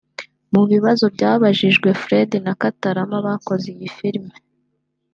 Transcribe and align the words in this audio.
Mu 0.53 0.63
bibazo 0.71 1.05
byabajijwe 1.15 1.89
Fred 2.01 2.29
na 2.45 2.53
Kantarama 2.61 3.17
bakoze 3.27 3.65
iyi 3.75 3.89
filime 3.97 4.35